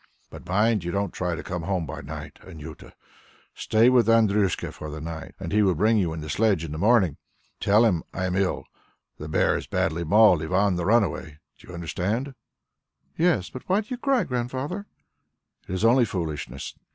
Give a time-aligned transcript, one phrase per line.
[0.31, 2.93] But mind you don't try to come home by night, Anjuta.
[3.53, 6.71] Stay with Andryushka for the night, and he will bring you in the sledge in
[6.71, 7.17] the morning.
[7.59, 8.65] Tell him I am ill
[9.19, 11.37] the bear has badly mauled Ivan the Runaway.
[11.59, 12.33] Do you understand?"
[13.15, 14.87] "Yes; but why do you cry, Grandfather?"
[15.67, 16.73] "It is only foolishness....